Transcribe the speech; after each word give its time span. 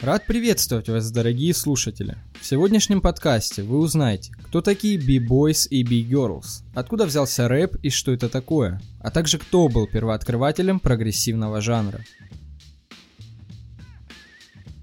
Рад 0.00 0.26
приветствовать 0.26 0.88
вас, 0.88 1.10
дорогие 1.10 1.52
слушатели. 1.52 2.16
В 2.40 2.46
сегодняшнем 2.46 3.00
подкасте 3.00 3.64
вы 3.64 3.78
узнаете, 3.78 4.32
кто 4.44 4.60
такие 4.60 4.96
B-Boys 4.96 5.66
и 5.68 5.82
B-Girls, 5.82 6.62
откуда 6.72 7.04
взялся 7.04 7.48
рэп 7.48 7.74
и 7.82 7.90
что 7.90 8.12
это 8.12 8.28
такое, 8.28 8.80
а 9.00 9.10
также 9.10 9.38
кто 9.38 9.66
был 9.68 9.88
первооткрывателем 9.88 10.78
прогрессивного 10.78 11.60
жанра. 11.60 12.04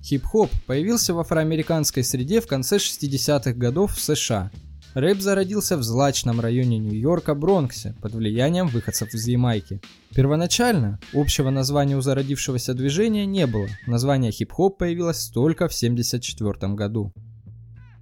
Хип-хоп 0.04 0.52
появился 0.66 1.14
в 1.14 1.20
афроамериканской 1.20 2.04
среде 2.04 2.42
в 2.42 2.48
конце 2.48 2.76
60-х 2.76 3.54
годов 3.54 3.96
в 3.96 4.02
США– 4.02 4.52
Рэп 4.96 5.20
зародился 5.20 5.76
в 5.76 5.84
злачном 5.84 6.40
районе 6.40 6.78
Нью-Йорка 6.78 7.36
Бронксе 7.36 7.94
под 8.02 8.14
влиянием 8.14 8.68
выходцев 8.68 9.14
из 9.14 9.28
Ямайки. 9.28 9.82
Первоначально 10.16 11.02
общего 11.12 11.50
названия 11.50 11.98
у 11.98 12.02
зародившегося 12.02 12.74
движения 12.74 13.26
не 13.26 13.46
было, 13.46 13.68
название 13.88 14.32
хип-хоп 14.32 14.78
появилось 14.78 15.28
только 15.28 15.68
в 15.68 15.76
1974 15.76 16.76
году. 16.76 17.12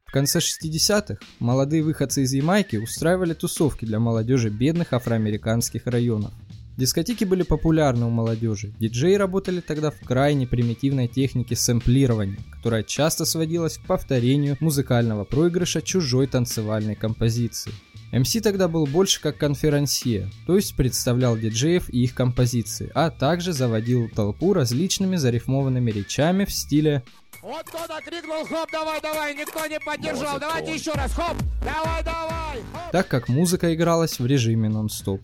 В 0.05 0.11
конце 0.11 0.37
60-х 0.37 1.17
молодые 1.39 1.81
выходцы 1.81 2.21
из 2.21 2.33
Ямайки 2.33 2.75
устраивали 2.75 3.33
тусовки 3.33 3.85
для 3.85 3.99
молодежи 3.99 4.51
бедных 4.51 4.93
афроамериканских 4.93 5.87
районов. 5.87 6.31
Дискотеки 6.75 7.23
были 7.23 7.43
популярны 7.43 8.05
у 8.05 8.09
молодежи. 8.09 8.73
Диджеи 8.79 9.13
работали 9.13 9.61
тогда 9.61 9.91
в 9.91 9.99
крайне 9.99 10.47
примитивной 10.47 11.07
технике 11.07 11.55
сэмплирования, 11.55 12.39
которая 12.51 12.81
часто 12.81 13.25
сводилась 13.25 13.77
к 13.77 13.85
повторению 13.85 14.57
музыкального 14.59 15.23
проигрыша 15.23 15.83
чужой 15.83 16.25
танцевальной 16.25 16.95
композиции. 16.95 17.71
МС 18.11 18.31
тогда 18.43 18.67
был 18.67 18.87
больше 18.87 19.21
как 19.21 19.37
конферансье, 19.37 20.29
то 20.47 20.55
есть 20.55 20.75
представлял 20.75 21.37
диджеев 21.37 21.89
и 21.89 22.03
их 22.03 22.13
композиции, 22.13 22.91
а 22.93 23.11
также 23.11 23.53
заводил 23.53 24.09
толпу 24.09 24.53
различными 24.53 25.15
зарифмованными 25.15 25.91
речами 25.91 26.45
в 26.45 26.51
стиле 26.51 27.03
вот 27.41 27.65
кто-то 27.65 27.99
крикнул 28.05 28.45
хоп, 28.45 28.69
давай, 28.71 29.01
давай, 29.01 29.35
никто 29.35 29.65
не 29.65 29.77
поддержал, 29.77 30.39
давайте 30.39 30.75
еще 30.75 30.93
раз, 30.93 31.11
хоп, 31.11 31.35
давай, 31.59 32.01
давай, 32.01 32.61
хоп. 32.71 32.91
Так 32.93 33.09
как 33.09 33.27
музыка 33.27 33.75
игралась 33.75 34.17
в 34.17 34.25
режиме 34.25 34.69
нон-стоп 34.69 35.19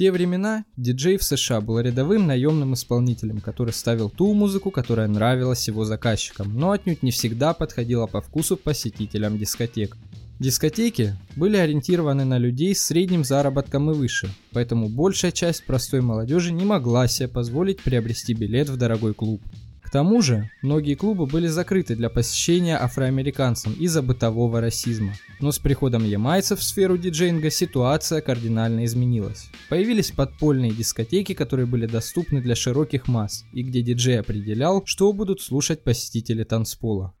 те 0.00 0.10
времена 0.10 0.64
диджей 0.78 1.18
в 1.18 1.22
США 1.22 1.60
был 1.60 1.78
рядовым 1.78 2.26
наемным 2.26 2.72
исполнителем, 2.72 3.42
который 3.42 3.74
ставил 3.74 4.08
ту 4.08 4.32
музыку, 4.32 4.70
которая 4.70 5.08
нравилась 5.08 5.68
его 5.68 5.84
заказчикам, 5.84 6.58
но 6.58 6.70
отнюдь 6.70 7.02
не 7.02 7.10
всегда 7.10 7.52
подходила 7.52 8.06
по 8.06 8.22
вкусу 8.22 8.56
посетителям 8.56 9.36
дискотек. 9.36 9.98
Дискотеки 10.38 11.18
были 11.36 11.58
ориентированы 11.58 12.24
на 12.24 12.38
людей 12.38 12.74
с 12.74 12.82
средним 12.82 13.24
заработком 13.24 13.90
и 13.90 13.94
выше, 13.94 14.30
поэтому 14.54 14.88
большая 14.88 15.32
часть 15.32 15.66
простой 15.66 16.00
молодежи 16.00 16.50
не 16.50 16.64
могла 16.64 17.06
себе 17.06 17.28
позволить 17.28 17.82
приобрести 17.82 18.32
билет 18.32 18.70
в 18.70 18.78
дорогой 18.78 19.12
клуб. 19.12 19.42
К 19.90 19.92
тому 19.92 20.22
же, 20.22 20.48
многие 20.62 20.94
клубы 20.94 21.26
были 21.26 21.48
закрыты 21.48 21.96
для 21.96 22.08
посещения 22.10 22.78
афроамериканцам 22.78 23.72
из-за 23.72 24.02
бытового 24.02 24.60
расизма. 24.60 25.14
Но 25.40 25.50
с 25.50 25.58
приходом 25.58 26.04
ямайцев 26.04 26.60
в 26.60 26.62
сферу 26.62 26.96
диджейнга 26.96 27.50
ситуация 27.50 28.20
кардинально 28.20 28.84
изменилась. 28.84 29.50
Появились 29.68 30.12
подпольные 30.12 30.70
дискотеки, 30.70 31.34
которые 31.34 31.66
были 31.66 31.86
доступны 31.86 32.40
для 32.40 32.54
широких 32.54 33.08
масс, 33.08 33.44
и 33.52 33.64
где 33.64 33.82
диджей 33.82 34.20
определял, 34.20 34.86
что 34.86 35.12
будут 35.12 35.40
слушать 35.40 35.82
посетители 35.82 36.44
танцпола. 36.44 37.12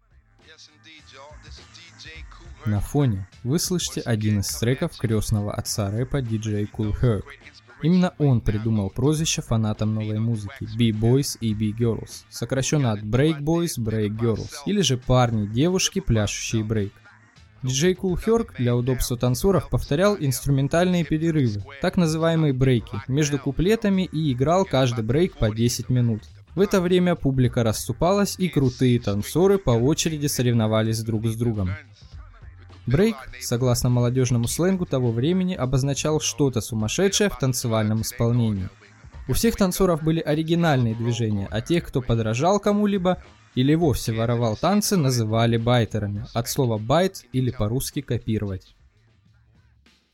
На 2.66 2.78
фоне 2.78 3.28
вы 3.42 3.58
слышите 3.58 4.00
один 4.02 4.40
из 4.40 4.48
треков 4.56 4.96
крестного 4.96 5.52
отца 5.52 5.90
рэпа 5.90 6.20
DJ 6.20 6.68
Cool 6.70 6.94
Herc. 7.02 7.24
Именно 7.82 8.14
он 8.18 8.40
придумал 8.40 8.90
прозвище 8.90 9.42
фанатам 9.42 9.94
новой 9.94 10.18
музыки 10.18 10.68
B-Boys 10.76 11.38
и 11.40 11.54
B-Girls, 11.54 12.24
сокращенно 12.28 12.92
от 12.92 13.00
Break 13.00 13.40
Boys, 13.40 13.78
Break 13.78 14.18
Girls, 14.18 14.50
или 14.66 14.82
же 14.82 14.98
парни, 14.98 15.46
девушки, 15.46 16.00
пляшущие 16.00 16.62
брейк. 16.62 16.92
Диджей 17.62 17.92
Cool 17.92 18.18
Herc 18.24 18.56
для 18.56 18.74
удобства 18.74 19.18
танцоров 19.18 19.68
повторял 19.68 20.16
инструментальные 20.18 21.04
перерывы, 21.04 21.62
так 21.82 21.96
называемые 21.98 22.54
брейки, 22.54 23.02
между 23.06 23.38
куплетами 23.38 24.08
и 24.10 24.32
играл 24.32 24.64
каждый 24.64 25.04
брейк 25.04 25.36
по 25.36 25.54
10 25.54 25.90
минут. 25.90 26.22
В 26.54 26.60
это 26.60 26.80
время 26.80 27.14
публика 27.14 27.62
расступалась 27.62 28.36
и 28.38 28.48
крутые 28.48 28.98
танцоры 28.98 29.58
по 29.58 29.70
очереди 29.70 30.26
соревновались 30.26 31.02
друг 31.02 31.26
с 31.26 31.36
другом. 31.36 31.70
Брейк, 32.90 33.14
согласно 33.40 33.88
молодежному 33.88 34.48
сленгу 34.48 34.84
того 34.84 35.12
времени, 35.12 35.54
обозначал 35.54 36.20
что-то 36.20 36.60
сумасшедшее 36.60 37.30
в 37.30 37.38
танцевальном 37.38 38.02
исполнении. 38.02 38.68
У 39.28 39.32
всех 39.32 39.54
танцоров 39.54 40.02
были 40.02 40.18
оригинальные 40.18 40.96
движения, 40.96 41.46
а 41.52 41.60
тех, 41.60 41.86
кто 41.86 42.02
подражал 42.02 42.58
кому-либо 42.58 43.22
или 43.54 43.76
вовсе 43.76 44.12
воровал 44.12 44.56
танцы, 44.56 44.96
называли 44.96 45.56
байтерами, 45.56 46.26
от 46.34 46.48
слова 46.48 46.78
байт 46.78 47.22
или 47.32 47.52
по-русски 47.52 48.00
копировать. 48.00 48.74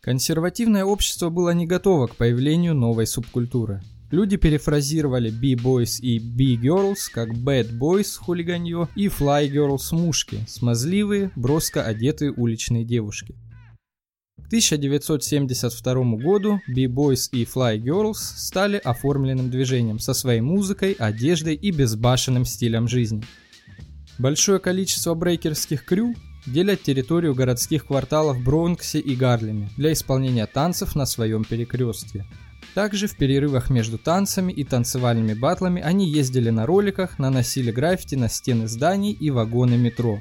Консервативное 0.03 0.84
общество 0.84 1.31
было 1.31 1.54
не 1.54 1.66
готово 1.66 2.08
к 2.08 2.16
появлению 2.16 2.75
новой 2.75 3.06
субкультуры. 3.06 3.81
Люди 4.12 4.37
перефразировали 4.37 5.31
B-Boys 5.31 6.00
и 6.00 6.21
B-Girls 6.21 7.11
как 7.12 7.31
Bad 7.31 7.77
Boys 7.77 8.17
хулиганье 8.17 8.89
и 8.94 9.09
Fly 9.09 9.50
Girls 9.50 9.93
мушки, 9.93 10.44
смазливые, 10.47 11.33
броско 11.34 11.83
одетые 11.83 12.33
уличные 12.33 12.84
девушки. 12.84 13.34
К 14.41 14.47
1972 14.47 15.94
году 16.19 16.61
B-Boys 16.69 17.31
и 17.33 17.44
Fly 17.44 17.78
Girls 17.78 18.15
стали 18.15 18.77
оформленным 18.77 19.50
движением 19.50 19.99
со 19.99 20.15
своей 20.15 20.41
музыкой, 20.41 20.93
одеждой 20.93 21.56
и 21.56 21.73
безбашенным 21.73 22.44
стилем 22.44 22.87
жизни. 22.87 23.25
Большое 24.21 24.61
количество 24.61 25.15
брейкерских 25.15 25.84
крю 25.84 26.15
делят 26.47 26.81
территорию 26.81 27.34
городских 27.34 27.87
кварталов 27.87 28.41
Бронксе 28.41 29.00
и 29.00 29.17
Гарлеме 29.17 29.69
для 29.77 29.93
исполнения 29.93 30.47
танцев 30.47 30.94
на 30.94 31.06
своем 31.06 31.43
перекрестке– 31.43 32.25
также 32.75 33.06
в 33.06 33.16
перерывах 33.16 33.71
между 33.71 33.99
танцами 33.99 34.53
и 34.53 34.65
танцевальными 34.65 35.34
батлами 35.34 35.82
они 35.82 36.10
ездили 36.10 36.50
на 36.50 36.66
роликах, 36.66 37.19
наносили 37.19 37.71
граффити 37.71 38.15
на 38.15 38.28
стены 38.28 38.69
зданий 38.69 39.12
и 39.12 39.31
вагоны 39.31 39.77
метро. 39.77 40.21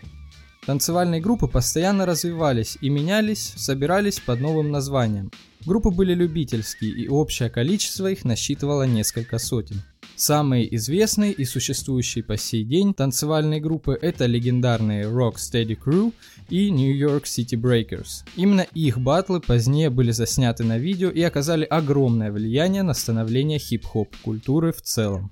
Танцевальные 0.66 1.22
группы 1.22 1.47
постоянно 1.47 2.05
развивались 2.05 2.78
и 2.81 2.89
менялись, 2.89 3.53
собирались 3.55 4.19
под 4.19 4.39
новым 4.39 4.72
названием. 4.72 5.31
Группы 5.66 5.91
были 5.91 6.16
любительские 6.16 6.91
и 6.91 7.07
общее 7.07 7.50
количество 7.50 8.07
их 8.07 8.25
насчитывало 8.25 8.84
несколько 8.84 9.38
сотен. 9.38 9.84
Самые 10.16 10.74
известные 10.76 11.34
и 11.34 11.44
существующие 11.44 12.24
по 12.24 12.38
сей 12.38 12.64
день 12.64 12.94
танцевальные 12.94 13.59
группы 13.59 13.98
это 14.02 14.26
легендарные 14.26 15.06
Rock 15.06 15.36
Steady 15.36 15.78
Crew 15.78 16.14
и 16.50 16.72
New 16.72 16.96
York 16.96 17.26
City 17.26 17.59
Breakers. 17.59 18.24
Именно 18.38 18.62
их 18.74 18.98
батлы 18.98 19.42
позднее 19.42 19.90
были 19.90 20.12
засняты 20.12 20.64
на 20.64 20.78
видео 20.78 21.09
и 21.09 21.22
оказали 21.22 21.66
огромное 21.66 22.31
влияние 22.31 22.84
на 22.84 22.94
становление 22.94 23.59
хип-хоп 23.59 24.16
культуры 24.24 24.72
в 24.72 24.81
целом. 24.81 25.30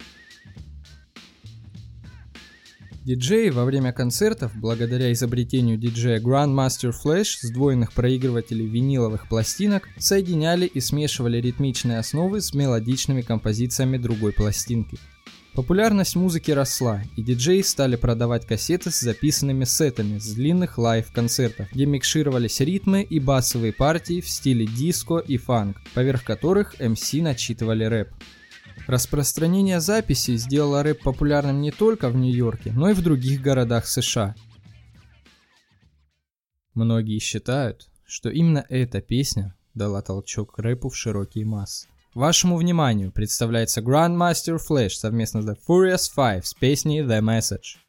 Диджеи 3.06 3.50
во 3.50 3.66
время 3.66 3.92
концертов, 3.92 4.54
благодаря 4.56 5.12
изобретению 5.12 5.78
диджея 5.78 6.22
Grandmaster 6.22 6.94
Flash 6.94 7.40
сдвоенных 7.42 7.92
проигрывателей 7.92 8.66
виниловых 8.66 9.28
пластинок, 9.28 9.90
соединяли 9.98 10.68
и 10.68 10.80
смешивали 10.80 11.42
ритмичные 11.42 12.00
основы 12.00 12.40
с 12.40 12.54
мелодичными 12.54 13.22
композициями 13.22 13.98
другой 13.98 14.32
пластинки. 14.32 14.98
Популярность 15.54 16.16
музыки 16.16 16.52
росла, 16.52 17.04
и 17.18 17.22
диджеи 17.22 17.62
стали 17.62 17.98
продавать 17.98 18.48
кассеты 18.48 18.90
с 18.90 19.02
записанными 19.02 19.66
сетами 19.66 20.18
с 20.18 20.34
длинных 20.34 20.78
лайв-концертов, 20.78 21.68
где 21.74 21.86
микшировались 21.86 22.62
ритмы 22.62 23.04
и 23.04 23.20
басовые 23.20 23.74
партии 23.74 24.22
в 24.22 24.30
стиле 24.30 24.66
диско 24.66 25.18
и 25.18 25.36
фанк, 25.36 25.82
поверх 25.94 26.24
которых 26.24 26.80
MC 26.80 27.22
начитывали 27.22 27.84
рэп. 27.84 28.14
Распространение 28.88 29.80
записей 29.80 30.36
сделало 30.36 30.84
рэп 30.84 31.04
популярным 31.04 31.62
не 31.62 31.72
только 31.72 32.10
в 32.10 32.18
Нью-Йорке, 32.18 32.74
но 32.74 32.90
и 32.90 32.94
в 32.94 33.02
других 33.02 33.42
городах 33.42 33.88
США. 33.88 34.36
Многие 36.74 37.20
считают, 37.20 37.90
что 38.06 38.30
именно 38.30 38.66
эта 38.68 39.00
песня 39.00 39.56
дала 39.74 40.02
толчок 40.02 40.58
рэпу 40.60 40.90
в 40.90 40.98
широкие 40.98 41.46
массы. 41.46 41.88
Вашему 42.14 42.58
вниманию 42.58 43.12
представляется 43.12 43.82
Grandmaster 43.82 44.58
Flash 44.58 44.90
совместно 44.90 45.42
с 45.42 45.48
The 45.48 45.58
Furious 45.68 46.12
Five 46.16 46.44
с 46.44 46.54
песней 46.54 47.02
The 47.02 47.22
Message. 47.22 47.83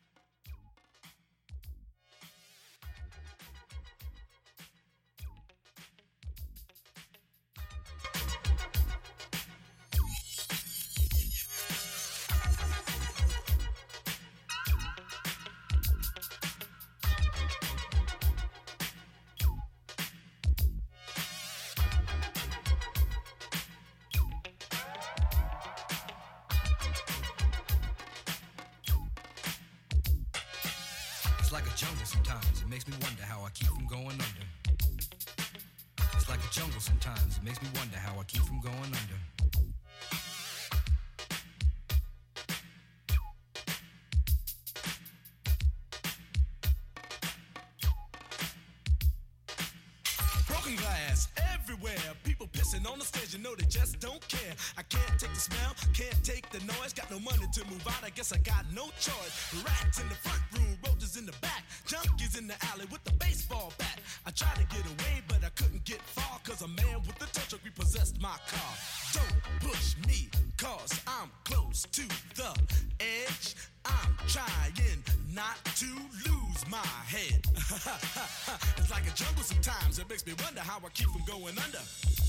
Glass 50.77 51.29
everywhere. 51.55 51.95
People 52.25 52.49
pissing 52.49 52.91
on 52.91 52.99
the 52.99 53.05
stage, 53.05 53.33
you 53.33 53.39
know 53.39 53.55
they 53.55 53.67
just 53.67 54.01
don't 54.01 54.27
care. 54.29 54.55
I 54.77 54.83
can't 54.83 55.19
take 55.21 55.33
the 55.33 55.41
smell, 55.41 55.75
can't 55.93 56.19
take 56.25 56.51
the 56.51 56.59
noise. 56.67 56.93
Got 56.93 57.11
no 57.11 57.21
money 57.21 57.47
to 57.53 57.65
move 57.71 57.87
out, 57.87 58.03
I 58.03 58.11
guess 58.11 58.33
I 58.33 58.39
got 58.39 58.65
no 58.75 58.87
choice. 58.99 59.55
Rats 59.65 60.01
in 60.01 60.09
the 60.09 60.15
front 60.17 60.43
room, 60.55 60.77
roaches 61.15 61.19
in 61.19 61.27
the 61.27 61.33
back, 61.41 61.65
junkies 61.87 62.39
in 62.39 62.47
the 62.47 62.55
alley 62.73 62.87
with 62.91 63.03
the 63.05 63.13
baseball 63.13 63.73
bat. 63.79 64.01
I 64.27 64.31
tried 64.31 64.57
to 64.57 64.65
get 64.75 64.85
away, 64.87 65.23
but 65.29 65.45
I 65.45 65.51
couldn't 65.51 65.85
get 65.85 66.01
far, 66.03 66.39
cause 66.45 66.63
a 66.63 66.69
man 66.69 67.01
with 67.07 67.17
a 67.17 67.27
tow 67.33 67.43
truck 67.49 67.65
repossessed 67.65 68.21
my 68.21 68.37
car. 68.49 68.75
Don't 69.13 69.71
push 69.71 69.97
me, 70.07 70.29
cause 70.57 71.01
I'm 71.07 71.31
close 71.45 71.87
to 71.93 72.03
the 72.37 72.55
edge. 73.01 73.55
I'm 73.85 74.17
trying 74.29 75.03
not 75.35 75.59
to 75.77 75.87
lose 76.27 76.65
my 76.71 76.87
head. 77.07 77.45
it's 78.79 78.91
like 78.91 79.07
a 79.07 79.15
jungle 79.15 79.43
sometimes. 79.43 79.99
It 79.99 80.09
makes 80.09 80.25
me 80.25 80.33
wonder 80.43 80.61
how 80.61 80.79
I 80.79 80.89
keep 80.91 81.09
from 81.09 81.25
going 81.27 81.59
under. 81.59 82.24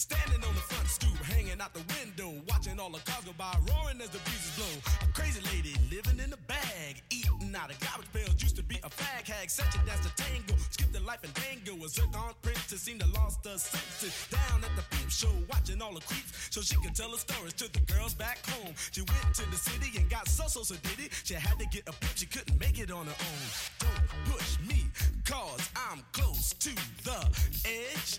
Standing 0.00 0.42
on 0.48 0.54
the 0.54 0.64
front 0.64 0.88
stoop, 0.88 1.14
hanging 1.28 1.60
out 1.60 1.74
the 1.74 1.84
window, 1.92 2.32
watching 2.48 2.80
all 2.80 2.88
the 2.88 3.00
cars 3.04 3.22
go 3.22 3.32
by, 3.36 3.52
roaring 3.68 4.00
as 4.00 4.08
the 4.08 4.16
breezes 4.24 4.56
blow. 4.56 4.74
A 5.04 5.12
crazy 5.12 5.44
lady 5.52 5.76
living 5.92 6.18
in 6.24 6.32
a 6.32 6.40
bag, 6.48 7.02
eating 7.10 7.52
out 7.54 7.68
of 7.68 7.78
garbage 7.80 8.08
pails. 8.10 8.32
Used 8.40 8.56
to 8.56 8.62
be 8.62 8.76
a 8.82 8.88
fag 8.88 9.28
hag, 9.28 9.50
such 9.50 9.74
a 9.76 9.78
dance 9.84 10.00
to 10.08 10.12
tango. 10.16 10.56
Skipped 10.70 10.94
the 10.94 11.00
life 11.00 11.20
and 11.22 11.34
dango. 11.36 11.76
A 11.84 11.88
zircon 11.90 12.32
princess 12.40 12.80
seemed 12.80 13.00
to 13.00 13.08
lost 13.08 13.44
her 13.44 13.58
senses. 13.58 14.16
Down 14.32 14.64
at 14.64 14.72
the 14.74 14.84
peep 14.88 15.10
show, 15.10 15.34
watching 15.52 15.82
all 15.82 15.92
the 15.92 16.00
creeps, 16.00 16.32
so 16.48 16.62
she 16.62 16.76
could 16.76 16.96
tell 16.96 17.10
her 17.10 17.20
stories 17.20 17.52
to 17.60 17.70
the 17.70 17.84
girls 17.92 18.14
back 18.14 18.40
home. 18.48 18.72
She 18.92 19.02
went 19.02 19.34
to 19.34 19.44
the 19.50 19.58
city 19.58 19.98
and 20.00 20.08
got 20.08 20.28
so 20.28 20.48
so 20.48 20.62
so 20.62 20.76
did 20.80 21.12
it. 21.12 21.12
She 21.24 21.34
had 21.34 21.58
to 21.58 21.66
get 21.66 21.84
a 21.86 21.92
pimp, 21.92 22.16
she 22.16 22.24
couldn't 22.24 22.58
make 22.58 22.80
it 22.80 22.90
on 22.90 23.04
her 23.04 23.18
own. 23.20 23.46
Don't 23.84 24.08
push 24.32 24.56
me, 24.64 24.88
cause 25.28 25.68
I'm 25.76 26.00
close 26.12 26.54
to 26.54 26.72
the 27.04 27.20
edge. 27.68 28.18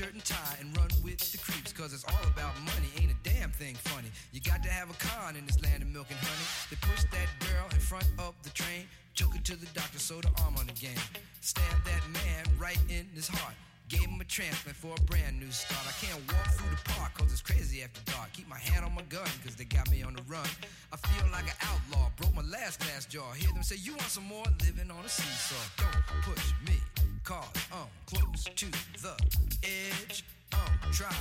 Shirt 0.00 0.14
and 0.14 0.24
tie 0.24 0.56
and 0.60 0.74
run 0.78 0.88
with 1.04 1.20
the 1.30 1.36
creeps 1.36 1.74
cause 1.74 1.92
it's 1.92 2.04
all 2.08 2.24
about 2.24 2.56
money. 2.64 2.88
Ain't 2.96 3.12
a 3.12 3.20
damn 3.22 3.50
thing 3.50 3.74
funny. 3.74 4.08
You 4.32 4.40
got 4.40 4.62
to 4.62 4.70
have 4.70 4.88
a 4.88 4.94
con 4.94 5.36
in 5.36 5.44
this 5.44 5.60
land 5.62 5.82
of 5.82 5.92
milk 5.92 6.06
and 6.08 6.16
honey. 6.16 6.46
They 6.70 6.80
pushed 6.80 7.10
that 7.12 7.28
girl 7.44 7.68
in 7.68 7.80
front 7.80 8.08
of 8.18 8.32
the 8.42 8.48
train, 8.48 8.88
took 9.14 9.28
her 9.36 9.42
to 9.44 9.56
the 9.60 9.66
doctor, 9.76 9.98
sewed 9.98 10.24
her 10.24 10.32
arm 10.40 10.56
on 10.56 10.70
again. 10.70 10.96
Stabbed 11.42 11.84
that 11.84 12.00
man 12.16 12.48
right 12.56 12.80
in 12.88 13.12
his 13.12 13.28
heart. 13.28 13.52
Gave 13.90 14.08
him 14.08 14.18
a 14.22 14.24
transplant 14.24 14.78
for 14.78 14.94
a 14.96 15.02
brand 15.04 15.38
new 15.38 15.50
start. 15.50 15.84
I 15.84 15.92
can't 16.00 16.16
walk 16.32 16.48
through 16.56 16.70
the 16.70 16.82
park 16.96 17.12
cause 17.18 17.30
it's 17.30 17.42
crazy 17.42 17.82
after 17.82 18.00
dark. 18.10 18.32
Keep 18.32 18.48
my 18.48 18.56
hand 18.58 18.86
on 18.86 18.94
my 18.94 19.04
gun 19.12 19.28
cause 19.44 19.54
they 19.54 19.64
got 19.64 19.90
me 19.90 20.00
on 20.02 20.14
the 20.14 20.24
run. 20.24 20.48
I 20.94 20.96
feel 20.96 21.28
like 21.28 21.44
an 21.44 21.60
outlaw. 21.60 22.08
Broke 22.16 22.34
my 22.34 22.46
last 22.48 22.80
glass 22.80 23.04
jaw. 23.04 23.32
Hear 23.36 23.52
them 23.52 23.62
say, 23.62 23.76
You 23.76 23.92
want 24.00 24.08
some 24.08 24.24
more? 24.24 24.48
Living 24.64 24.90
on 24.90 25.04
a 25.04 25.08
seesaw. 25.10 25.60
Don't 25.76 26.22
push 26.24 26.54
me 26.64 26.80
cause 27.30 27.46
I'm 27.70 27.86
close 28.06 28.44
to 28.44 28.66
the 29.02 29.14
edge. 29.62 30.24
I'm 30.52 30.92
trying 30.92 31.14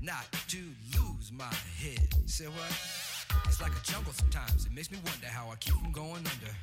not 0.00 0.30
to 0.46 0.58
lose 0.94 1.32
my 1.32 1.52
head. 1.82 2.06
Say 2.26 2.46
what? 2.46 2.70
It's 3.46 3.60
like 3.60 3.72
a 3.72 3.82
jungle 3.82 4.12
sometimes. 4.12 4.66
It 4.66 4.72
makes 4.72 4.92
me 4.92 4.98
wonder 5.04 5.26
how 5.26 5.50
I 5.50 5.56
keep 5.56 5.74
from 5.74 5.90
going 5.90 6.22
under. 6.22 6.54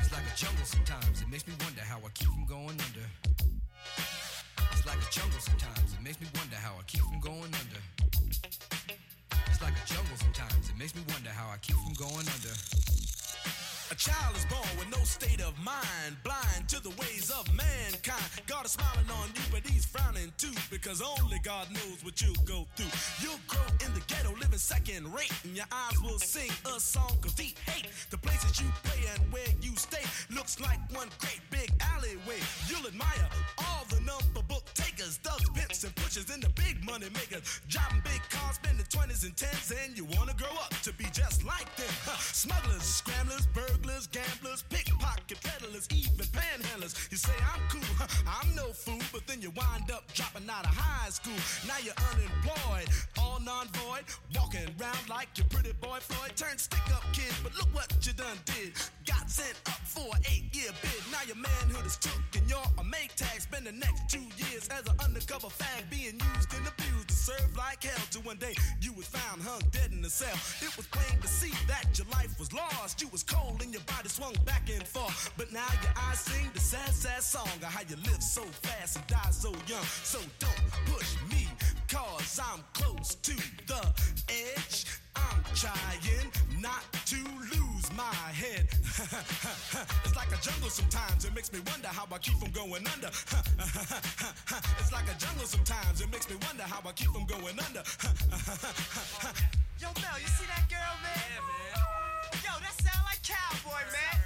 It's 0.00 0.10
like 0.10 0.26
a 0.26 0.36
jungle 0.36 0.64
sometimes. 0.64 1.22
It 1.22 1.28
makes 1.30 1.46
me 1.46 1.54
wonder 1.62 1.82
how 1.82 1.98
I 1.98 2.10
keep 2.14 2.30
from 2.30 2.46
going 2.46 2.78
under. 2.82 3.06
It's 4.72 4.84
like 4.84 4.98
a 4.98 5.10
jungle 5.12 5.38
sometimes. 5.38 5.94
It 5.94 6.02
makes 6.02 6.20
me 6.20 6.26
wonder 6.34 6.56
how 6.56 6.74
I 6.80 6.82
keep 6.88 7.02
from 7.02 7.20
going 7.20 7.52
under. 7.62 7.80
It's 9.46 9.62
like 9.62 9.74
a 9.78 9.86
jungle 9.86 10.16
sometimes. 10.16 10.68
It 10.68 10.76
makes 10.76 10.96
me 10.96 11.02
wonder 11.12 11.30
how 11.30 11.46
I 11.46 11.58
keep 11.58 11.76
from 11.76 11.94
going 11.94 12.26
under. 12.26 12.54
A 13.90 13.94
child 13.94 14.34
is 14.36 14.44
born 14.46 14.68
with 14.78 14.90
no 14.90 15.02
state 15.04 15.42
of 15.42 15.52
mind, 15.62 16.16
blind 16.24 16.68
to 16.68 16.82
the 16.82 16.90
ways 16.90 17.30
of 17.30 17.46
mankind. 17.54 18.24
God 18.46 18.64
is 18.64 18.72
smiling 18.72 19.10
on 19.20 19.28
you, 19.34 19.42
but 19.52 19.60
he's 19.68 19.84
frowning 19.84 20.32
too, 20.38 20.54
because 20.70 21.02
only 21.02 21.38
God 21.44 21.68
knows 21.70 22.02
what 22.02 22.20
you'll 22.22 22.34
go 22.44 22.66
through. 22.76 22.90
You'll 23.20 23.40
grow 23.46 23.66
in 23.84 23.92
the 23.92 24.00
ghetto, 24.06 24.34
living 24.40 24.58
second 24.58 25.12
rate, 25.12 25.32
and 25.44 25.54
your 25.54 25.66
eyes 25.70 26.00
will 26.02 26.18
sing 26.18 26.50
a 26.74 26.80
song 26.80 27.18
of 27.24 27.36
deep 27.36 27.58
hate. 27.66 27.88
The 28.10 28.18
places 28.18 28.60
you 28.60 28.68
play 28.84 29.04
and 29.14 29.32
where 29.32 29.52
you 29.60 29.76
stay 29.76 30.04
looks 30.34 30.58
like 30.60 30.80
one 30.96 31.08
great 31.18 31.42
big 31.50 31.70
alleyway. 31.80 32.40
You'll 32.68 32.86
admire 32.86 33.28
all 33.58 33.84
the 33.90 34.00
number 34.00 34.42
book 34.48 34.64
takers, 34.74 35.18
thugs, 35.18 35.48
pimps, 35.50 35.84
and 35.84 35.94
pushers, 35.96 36.30
and 36.30 36.42
the 36.42 36.50
big 36.50 36.82
money 36.84 37.08
makers. 37.12 37.60
Driving 37.68 38.00
big 38.02 38.13
cars, 38.34 38.56
spending 38.56 38.86
20s 38.86 39.24
and 39.24 39.36
10s, 39.36 39.72
and 39.84 39.96
you 39.96 40.04
wanna 40.16 40.34
grow 40.34 40.54
up 40.64 40.74
to 40.82 40.92
be 40.94 41.06
just 41.12 41.44
like 41.44 41.68
them. 41.76 41.92
Smugglers, 42.18 42.82
scramblers, 42.82 43.46
burglars, 43.46 44.06
gamblers, 44.08 44.62
pickpocket 44.68 45.40
peddlers, 45.42 45.86
even 45.94 46.26
panhandlers. 46.34 46.94
You 47.10 47.16
say 47.16 47.36
I'm 47.52 47.62
cool, 47.68 48.06
I'm 48.26 48.54
no 48.54 48.72
fool, 48.72 49.00
but 49.12 49.26
then 49.26 49.40
you 49.40 49.50
wind 49.50 49.90
up 49.90 50.04
dropping 50.14 50.48
out 50.50 50.64
of 50.64 50.74
high 50.74 51.10
school. 51.10 51.38
Now 51.66 51.78
you're 51.84 52.00
unemployed, 52.12 52.88
all 53.18 53.40
non-void, 53.40 54.04
walking 54.36 54.66
around 54.78 55.08
like 55.08 55.28
your 55.36 55.46
pretty 55.48 55.72
boy 55.80 55.98
Floyd. 56.00 56.32
Turned 56.36 56.60
stick-up 56.60 57.04
kid, 57.12 57.32
but 57.42 57.54
look 57.54 57.70
what 57.72 57.88
you 58.02 58.12
done 58.12 58.38
did. 58.44 58.72
Got 59.06 59.30
sent 59.30 59.56
up 59.66 59.80
for 59.84 60.08
an 60.16 60.22
eight-year 60.30 60.70
bid. 60.82 61.02
Now 61.12 61.22
your 61.26 61.36
manhood 61.36 61.86
is 61.86 61.96
took 61.96 62.18
and 62.34 62.48
you're 62.50 62.70
a 62.78 62.84
make 62.84 63.14
tag. 63.14 63.40
Spend 63.40 63.66
the 63.66 63.72
next 63.72 64.08
two 64.10 64.26
years 64.42 64.68
as 64.68 64.86
an 64.88 64.96
undercover 65.04 65.48
fag, 65.48 65.88
being 65.90 66.18
used 66.34 66.50
and 66.54 66.66
abused 66.66 67.08
to 67.08 67.14
serve 67.14 67.50
like 67.56 67.84
hell. 67.84 68.04
Till 68.10 68.22
one 68.24 68.36
day 68.38 68.54
you 68.80 68.92
was 68.94 69.06
found 69.06 69.42
hung 69.42 69.60
dead 69.70 69.92
in 69.92 70.02
a 70.04 70.08
cell. 70.08 70.34
It 70.62 70.74
was 70.76 70.86
plain 70.86 71.20
to 71.20 71.28
see 71.28 71.52
that 71.68 71.84
your 71.98 72.06
life 72.08 72.38
was 72.38 72.52
lost. 72.52 73.00
You 73.00 73.08
was 73.08 73.22
cold 73.22 73.60
and 73.62 73.72
your 73.72 73.82
body 73.82 74.08
swung 74.08 74.34
back 74.44 74.68
and 74.72 74.86
forth. 74.86 75.30
But 75.36 75.52
now 75.52 75.66
your 75.82 75.92
eyes 76.08 76.20
sing 76.20 76.48
the 76.54 76.60
sad, 76.60 76.88
sad 76.88 77.22
song 77.22 77.48
of 77.56 77.64
how 77.64 77.82
you 77.88 77.96
live 77.96 78.22
so 78.22 78.42
fast 78.62 78.96
and 78.96 79.06
die 79.06 79.30
so 79.30 79.50
young. 79.68 79.84
So 80.02 80.18
don't 80.38 80.64
push 80.86 81.16
me, 81.30 81.48
cause 81.88 82.40
I'm 82.42 82.60
close 82.72 83.14
to 83.14 83.36
the 83.66 83.82
edge. 84.28 84.86
I'm 85.16 85.44
trying 85.54 86.32
not 86.60 86.82
to 87.06 87.16
lose 87.52 87.73
my 87.92 88.14
head. 88.32 88.66
it's 90.04 90.16
like 90.16 90.32
a 90.32 90.40
jungle 90.40 90.70
sometimes, 90.70 91.24
it 91.24 91.34
makes 91.34 91.52
me 91.52 91.60
wonder 91.70 91.88
how 91.88 92.06
I 92.10 92.18
keep 92.18 92.36
from 92.38 92.50
going 92.50 92.86
under. 92.86 93.08
it's 94.78 94.92
like 94.92 95.08
a 95.10 95.14
jungle 95.18 95.46
sometimes, 95.46 96.00
it 96.00 96.10
makes 96.10 96.28
me 96.30 96.36
wonder 96.46 96.62
how 96.62 96.80
I 96.88 96.92
keep 96.92 97.10
from 97.10 97.26
going 97.26 97.58
under. 97.58 97.82
Yo, 99.80 99.88
Mel, 100.00 100.16
you 100.20 100.28
see 100.28 100.46
that 100.46 100.64
girl, 100.70 100.94
man? 101.02 101.18
Yeah, 101.18 101.40
man. 101.44 101.76
Yo, 102.44 102.52
that 102.62 102.74
sound 102.80 103.04
like 103.04 103.22
cowboy, 103.22 103.84
man. 103.92 104.23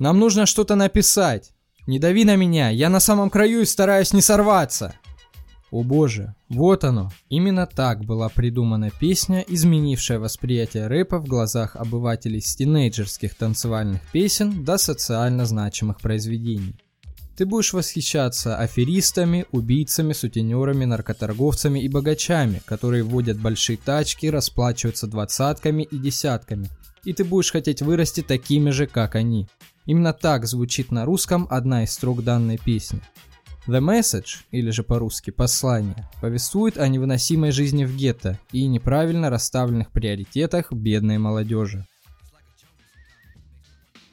Нам 0.00 0.18
нужно 0.18 0.46
что-то 0.46 0.76
написать. 0.76 1.52
Не 1.86 1.98
дави 1.98 2.24
на 2.24 2.34
меня, 2.34 2.70
я 2.70 2.88
на 2.88 3.00
самом 3.00 3.28
краю 3.28 3.60
и 3.60 3.66
стараюсь 3.66 4.14
не 4.14 4.22
сорваться. 4.22 4.94
О 5.70 5.82
боже, 5.82 6.34
вот 6.48 6.84
оно. 6.84 7.12
Именно 7.28 7.66
так 7.66 8.06
была 8.06 8.30
придумана 8.30 8.90
песня, 8.90 9.44
изменившая 9.46 10.18
восприятие 10.18 10.86
рэпа 10.86 11.18
в 11.18 11.26
глазах 11.26 11.76
обывателей 11.76 12.40
с 12.40 12.56
тинейджерских 12.56 13.34
танцевальных 13.34 14.00
песен 14.10 14.64
до 14.64 14.78
социально 14.78 15.44
значимых 15.44 16.00
произведений. 16.00 16.76
Ты 17.36 17.44
будешь 17.44 17.74
восхищаться 17.74 18.56
аферистами, 18.56 19.44
убийцами, 19.52 20.14
сутенерами, 20.14 20.86
наркоторговцами 20.86 21.78
и 21.78 21.88
богачами, 21.88 22.62
которые 22.64 23.02
водят 23.02 23.38
большие 23.38 23.76
тачки, 23.76 24.26
расплачиваются 24.26 25.06
двадцатками 25.06 25.82
и 25.82 25.98
десятками. 25.98 26.70
И 27.04 27.12
ты 27.12 27.22
будешь 27.24 27.52
хотеть 27.52 27.82
вырасти 27.82 28.22
такими 28.22 28.70
же, 28.70 28.86
как 28.86 29.14
они. 29.14 29.46
Именно 29.86 30.12
так 30.12 30.46
звучит 30.46 30.90
на 30.90 31.04
русском 31.04 31.46
одна 31.50 31.84
из 31.84 31.92
строк 31.92 32.22
данной 32.22 32.58
песни. 32.58 33.00
The 33.66 33.80
Message, 33.80 34.44
или 34.50 34.70
же 34.70 34.82
по-русски 34.82 35.30
«Послание», 35.30 36.08
повествует 36.20 36.78
о 36.78 36.88
невыносимой 36.88 37.50
жизни 37.50 37.84
в 37.84 37.94
гетто 37.94 38.38
и 38.52 38.66
неправильно 38.66 39.30
расставленных 39.30 39.90
приоритетах 39.90 40.72
бедной 40.72 41.18
молодежи. 41.18 41.86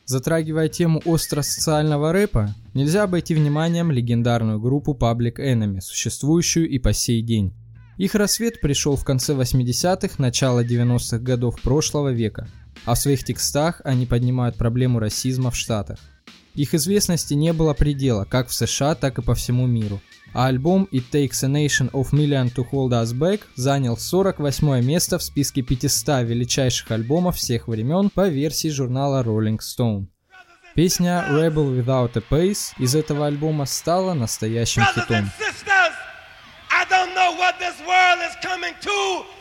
Затрагивая 0.06 0.70
тему 0.70 1.02
остро-социального 1.04 2.14
рэпа, 2.14 2.56
нельзя 2.74 3.04
обойти 3.04 3.36
вниманием 3.36 3.92
легендарную 3.92 4.60
группу 4.60 4.94
Public 4.94 5.36
Enemy, 5.38 5.82
существующую 5.82 6.70
и 6.70 6.80
по 6.80 6.94
сей 6.94 7.22
день. 7.22 7.54
Их 7.98 8.16
рассвет 8.16 8.62
пришел 8.62 8.96
в 8.96 9.04
конце 9.04 9.34
80-х, 9.34 10.16
начало 10.18 10.64
90-х 10.64 11.20
годов 11.20 11.62
прошлого 11.62 12.14
века, 12.14 12.48
а 12.88 12.96
в 12.96 12.98
своих 12.98 13.24
текстах 13.24 13.82
они 13.84 14.06
поднимают 14.06 14.58
проблему 14.58 15.00
расизма 15.00 15.51
в 15.51 15.56
Штатах. 15.58 16.00
Их 16.56 16.74
известности 16.74 17.36
не 17.36 17.53
было 17.53 17.74
предела 17.75 18.24
как 18.25 18.48
в 18.48 18.53
США, 18.53 18.96
так 18.96 19.20
и 19.20 19.22
по 19.22 19.36
всему 19.36 19.67
миру. 19.67 20.01
А 20.34 20.48
альбом 20.48 20.88
It 20.91 21.03
Takes 21.12 21.44
a 21.44 21.48
Nation 21.48 21.91
of 21.91 22.12
Million 22.13 22.51
to 22.53 22.65
Hold 22.72 22.91
Us 22.91 23.13
Back 23.13 23.41
занял 23.56 23.96
48 23.98 24.84
место 24.84 25.20
в 25.20 25.24
списке 25.24 25.62
500 25.62 26.24
величайших 26.25 26.89
альбомов 26.89 27.36
всех 27.36 27.67
времен 27.67 28.10
по 28.10 28.27
версии 28.27 28.70
журнала 28.70 29.22
Rolling 29.24 29.60
Stone. 29.60 30.08
Песня 30.75 31.25
Rebel 31.29 31.77
Without 31.77 32.12
a 32.17 32.24
Pace 32.29 32.74
из 32.79 32.96
этого 32.96 33.27
альбома 33.27 33.65
стала 33.65 34.13
настоящим 34.13 34.82
Brothers 34.84 35.03
хитом. 35.03 35.15
and 35.17 35.29
sisters, 35.39 35.94
I 36.72 36.86
don't 36.89 37.13
know 37.13 37.36
what 37.38 37.60
this 37.60 37.75
world 37.86 38.20
is 38.27 38.36
coming 38.41 38.74
to. 38.82 39.37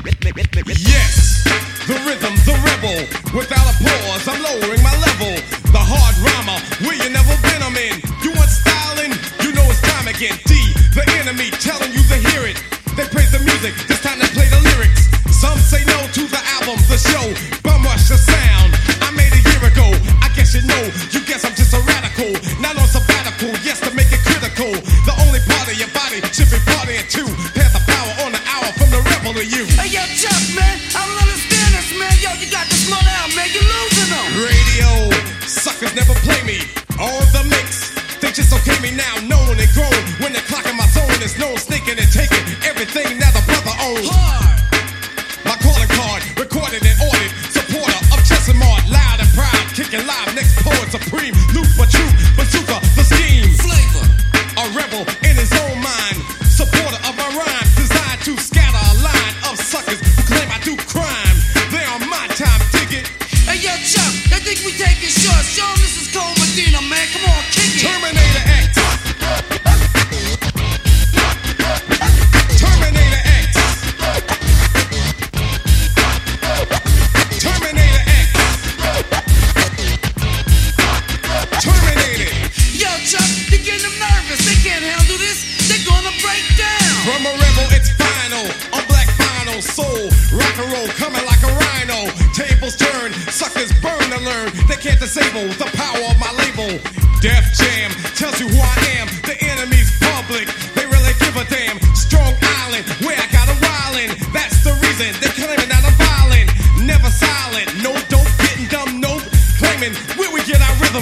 Yes, 0.00 1.44
the 1.84 1.92
rhythm's 2.08 2.48
a 2.48 2.56
rebel. 2.64 3.04
Without 3.36 3.68
a 3.68 3.74
pause, 3.84 4.24
I'm 4.24 4.40
lowering 4.40 4.80
my 4.80 4.96
level. 4.96 5.36
The 5.76 5.82
hard 5.82 6.16
rhymer, 6.24 6.56
where 6.80 6.96
you 6.96 7.12
never 7.12 7.36
been, 7.44 7.60
I'm 7.60 7.76
in. 7.76 8.00
You 8.24 8.32
want 8.32 8.48
styling? 8.48 9.12
You 9.44 9.52
know 9.52 9.66
it's 9.68 9.84
time 9.84 10.08
again. 10.08 10.40
D, 10.48 10.56
the 10.96 11.04
enemy, 11.20 11.52
telling 11.60 11.92
you 11.92 12.00
to 12.08 12.16
hear 12.32 12.48
it. 12.48 12.56
They 12.96 13.04
praise 13.12 13.28
the 13.28 13.44
music, 13.44 13.76
it's 13.92 14.00
time 14.00 14.16
to 14.24 14.28
play 14.32 14.48
the 14.48 14.64
lyrics. 14.72 15.04
Some 15.36 15.60
say 15.60 15.84
no 15.84 16.00
to 16.16 16.22
the 16.24 16.42
album, 16.56 16.80
the 16.88 16.96
show. 16.96 17.26
Bum 17.60 17.84
rush 17.84 18.08
the 18.08 18.16
sound. 18.16 18.72
I 19.04 19.12
made 19.12 19.36
a 19.36 19.42
year 19.52 19.68
ago. 19.68 19.84
I 20.24 20.32
guess 20.32 20.56
you 20.56 20.64
know. 20.64 20.84
You 21.12 21.20
guess 21.28 21.44
I'm 21.44 21.52
just 21.52 21.76
a 21.76 21.80
radical. 21.84 22.32
Not 22.56 22.72
on 22.80 22.88
sabbatical, 22.88 23.52
yes, 23.60 23.84
to 23.84 23.92
make 23.92 24.08
it 24.08 24.24
critical. 24.24 24.72
The 25.04 25.12
only 25.28 25.44
part 25.44 25.68
of 25.68 25.76
your 25.76 25.92
body 25.92 26.24
should 26.32 26.48
be 26.48 26.60
partying 26.64 27.04
too. 27.12 27.28
Never 35.94 36.14
play 36.20 36.42
me. 36.44 36.58
All 36.98 37.20
the 37.32 37.59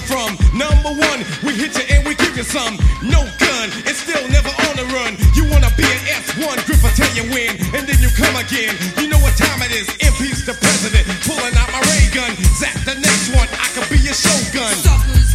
from. 0.06 0.36
Number 0.54 0.92
one, 0.94 1.20
we 1.42 1.54
hit 1.54 1.74
you 1.78 1.84
and 1.94 2.06
we 2.06 2.14
give 2.14 2.36
you 2.36 2.44
some. 2.44 2.76
No 3.02 3.24
gun, 3.38 3.66
it's 3.88 4.00
still 4.02 4.22
never 4.28 4.50
on 4.68 4.74
the 4.76 4.86
run. 4.94 5.16
You 5.34 5.44
wanna 5.50 5.70
be 5.76 5.84
an 5.86 6.00
S1, 6.22 6.56
grip 6.66 6.82
will 6.82 6.94
tell 6.94 7.10
you 7.14 7.24
when, 7.32 7.54
and 7.74 7.86
then 7.86 7.98
you 7.98 8.10
come 8.14 8.36
again. 8.36 8.74
You 8.98 9.08
know 9.08 9.18
what 9.24 9.34
time 9.36 9.62
it 9.62 9.72
is. 9.72 9.88
Impeach 10.02 10.44
the 10.46 10.54
president, 10.58 11.06
pulling 11.26 11.54
out 11.56 11.70
my 11.72 11.80
ray 11.90 12.06
gun. 12.14 12.30
Zap 12.58 12.74
the 12.84 12.94
next 12.98 13.32
one, 13.34 13.48
I 13.58 13.66
could 13.74 13.88
be 13.90 13.98
a 14.06 14.14
shogun. 14.14 14.74
Suckers, 14.78 15.30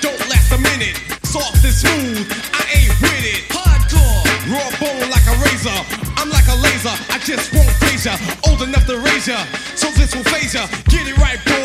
Don't 0.00 0.20
last 0.30 0.52
a 0.52 0.58
minute, 0.58 0.96
soft 1.24 1.64
and 1.64 1.74
smooth. 1.74 2.26
I 2.54 2.62
ain't 2.76 2.94
with 3.02 3.24
it. 3.24 3.42
hardcore. 3.50 4.22
Raw 4.52 4.68
bone 4.78 5.08
like 5.10 5.26
a 5.26 5.36
razor. 5.44 5.78
I'm 6.16 6.30
like 6.30 6.46
a 6.48 6.56
laser. 6.56 6.94
I 7.10 7.18
just 7.18 7.52
won't 7.52 7.70
phase 7.82 8.06
ya. 8.06 8.14
Old 8.48 8.62
enough 8.62 8.86
to 8.86 8.98
raise 8.98 9.26
ya. 9.28 9.38
So 9.74 9.90
this 9.92 10.14
will 10.14 10.24
phase 10.24 10.54
ya. 10.54 10.66
Get 10.88 11.06
it 11.08 11.16
right, 11.18 11.38
boy. 11.44 11.57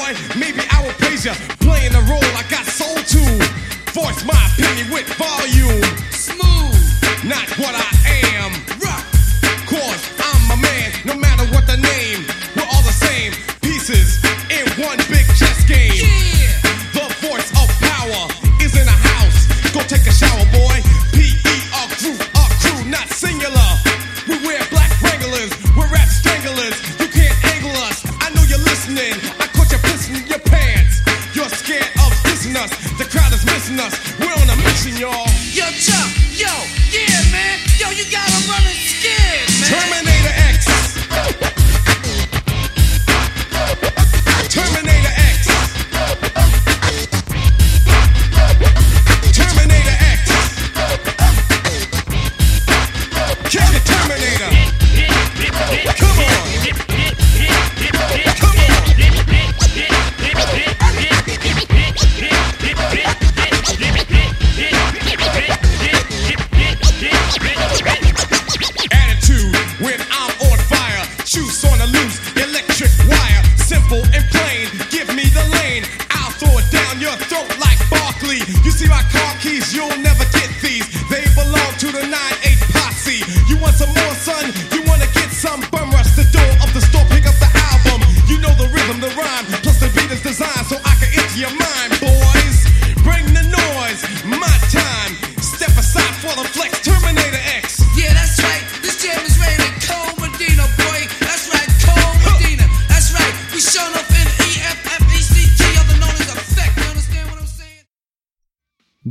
Us. 32.63 32.71
The 32.97 33.05
crowd 33.05 33.33
is 33.33 33.43
missing 33.45 33.79
us. 33.79 33.93
We're 34.19 34.31
on 34.31 34.47
a 34.49 34.57
mission, 34.63 34.95
y'all. 34.95 35.27
Yo, 35.51 35.67
Chuck, 35.75 36.09
yo, 36.31 36.51
yeah, 36.95 37.31
man. 37.31 37.59
Yo, 37.79 37.91
you 37.91 38.05
got 38.09 38.27
'em 38.31 38.43
running 38.49 38.79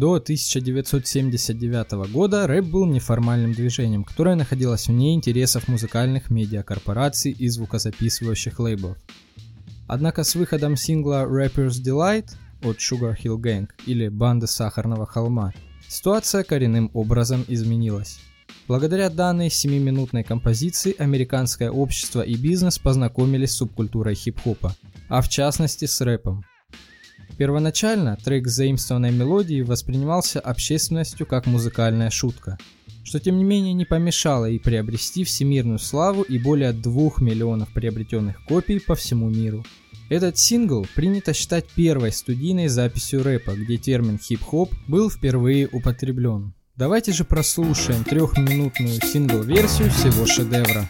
До 0.02 0.14
1979 0.14 1.92
года 2.12 2.48
рэп 2.48 2.64
был 2.64 2.86
неформальным 2.86 3.52
движением, 3.52 4.02
которое 4.02 4.34
находилось 4.34 4.88
вне 4.88 5.14
интересов 5.14 5.68
музыкальных 5.68 6.28
медиакорпораций 6.28 7.30
и 7.30 7.48
звукозаписывающих 7.48 8.58
лейблов. 8.58 8.96
Однако 9.86 10.24
с 10.24 10.34
выходом 10.34 10.74
сингла 10.74 11.24
Rapper's 11.24 11.80
Delight 11.80 12.32
от 12.64 12.78
Sugar 12.78 13.16
Hill 13.16 13.38
Gang 13.38 13.68
или 13.86 14.08
Банды 14.08 14.48
Сахарного 14.48 15.06
Холма 15.06 15.52
ситуация 15.86 16.42
коренным 16.42 16.90
образом 16.94 17.44
изменилась. 17.46 18.18
Благодаря 18.66 19.08
данной 19.08 19.50
7-минутной 19.50 20.24
композиции 20.24 20.96
американское 20.98 21.70
общество 21.70 22.22
и 22.22 22.34
бизнес 22.34 22.76
познакомились 22.76 23.52
с 23.52 23.58
субкультурой 23.58 24.16
хип-хопа, 24.16 24.74
а 25.08 25.22
в 25.22 25.28
частности 25.28 25.84
с 25.84 26.00
рэпом. 26.00 26.44
Первоначально 27.36 28.16
трек 28.22 28.46
с 28.46 28.54
заимствованной 28.56 29.10
мелодией 29.10 29.62
воспринимался 29.62 30.38
общественностью 30.40 31.26
как 31.26 31.46
музыкальная 31.46 32.10
шутка, 32.10 32.58
что 33.04 33.18
тем 33.18 33.38
не 33.38 33.44
менее 33.44 33.72
не 33.72 33.84
помешало 33.84 34.48
и 34.48 34.58
приобрести 34.58 35.24
всемирную 35.24 35.78
славу 35.78 36.22
и 36.22 36.38
более 36.38 36.72
2 36.72 36.92
миллионов 37.18 37.72
приобретенных 37.72 38.44
копий 38.44 38.78
по 38.78 38.94
всему 38.94 39.28
миру. 39.28 39.64
Этот 40.08 40.36
сингл 40.38 40.86
принято 40.94 41.32
считать 41.32 41.66
первой 41.68 42.12
студийной 42.12 42.68
записью 42.68 43.22
рэпа, 43.22 43.52
где 43.54 43.78
термин 43.78 44.18
хип-хоп 44.18 44.72
был 44.86 45.10
впервые 45.10 45.68
употреблен. 45.72 46.52
Давайте 46.76 47.12
же 47.12 47.24
прослушаем 47.24 48.04
трехминутную 48.04 49.00
сингл-версию 49.00 49.90
всего 49.90 50.26
шедевра. 50.26 50.88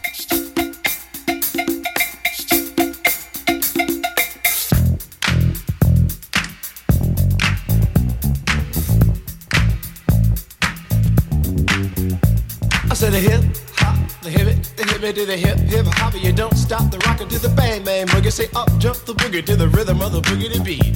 I 13.03 13.09
the 13.09 13.19
hip 13.19 13.43
hop, 13.75 14.21
the 14.21 14.29
hip 14.29 14.47
it, 14.47 14.63
the 14.77 14.85
hip 14.85 15.03
it 15.03 15.15
to 15.15 15.25
the 15.25 15.35
hip 15.35 15.57
hip 15.59 15.85
hop. 15.87 16.13
You 16.15 16.31
don't 16.31 16.55
stop 16.55 16.89
the 16.89 16.99
rocker 16.99 17.25
to 17.25 17.37
the 17.37 17.49
bang 17.49 17.83
bang 17.83 18.07
boogie. 18.07 18.31
Say 18.31 18.47
up 18.55 18.69
jump 18.77 18.95
the 18.99 19.13
boogie 19.13 19.45
to 19.45 19.57
the 19.57 19.67
rhythm 19.67 20.01
of 20.01 20.13
the 20.13 20.21
boogie 20.21 20.49
to 20.53 20.61
beat. 20.63 20.95